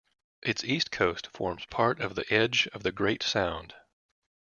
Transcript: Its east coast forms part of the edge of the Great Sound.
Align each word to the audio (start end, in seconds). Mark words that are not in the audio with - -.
Its 0.41 0.63
east 0.63 0.89
coast 0.89 1.27
forms 1.27 1.63
part 1.67 1.99
of 1.99 2.15
the 2.15 2.25
edge 2.33 2.67
of 2.73 2.81
the 2.81 2.91
Great 2.91 3.21
Sound. 3.21 3.75